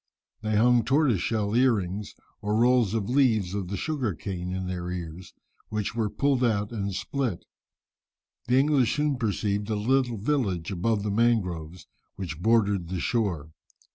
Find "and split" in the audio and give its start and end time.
6.71-7.45